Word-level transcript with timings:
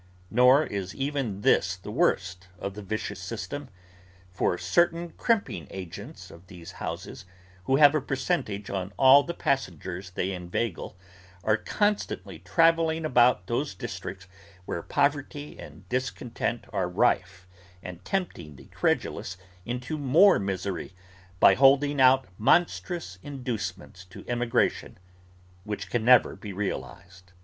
Nor 0.31 0.63
is 0.65 0.95
even 0.95 1.41
this 1.41 1.75
the 1.75 1.91
worst 1.91 2.47
of 2.57 2.73
the 2.73 2.81
vicious 2.81 3.19
system: 3.19 3.69
for, 4.31 4.57
certain 4.57 5.11
crimping 5.11 5.67
agents 5.69 6.31
of 6.31 6.47
these 6.47 6.71
houses, 6.71 7.25
who 7.65 7.75
have 7.75 7.93
a 7.93 8.01
percentage 8.01 8.71
on 8.71 8.93
all 8.97 9.21
the 9.21 9.35
passengers 9.35 10.09
they 10.09 10.31
inveigle, 10.31 10.97
are 11.43 11.55
constantly 11.55 12.39
travelling 12.39 13.05
about 13.05 13.45
those 13.45 13.75
districts 13.75 14.27
where 14.65 14.81
poverty 14.81 15.59
and 15.59 15.87
discontent 15.87 16.65
are 16.73 16.89
rife, 16.89 17.47
and 17.83 18.03
tempting 18.03 18.55
the 18.55 18.65
credulous 18.69 19.37
into 19.67 19.99
more 19.99 20.39
misery, 20.39 20.93
by 21.39 21.53
holding 21.53 22.01
out 22.01 22.25
monstrous 22.39 23.19
inducements 23.21 24.03
to 24.05 24.25
emigration 24.27 24.97
which 25.63 25.91
can 25.91 26.03
never 26.03 26.35
be 26.35 26.51
realised. 26.51 27.33